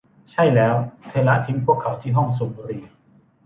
[0.31, 0.75] ใช่แล้ว
[1.07, 2.83] เธอละทิ้งพวกเขาที่ห้องสูบบุหรี่